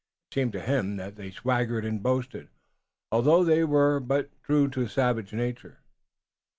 [0.31, 2.49] It seemed to him that they swaggered and boasted,
[3.11, 5.77] although they were but true to savage nature.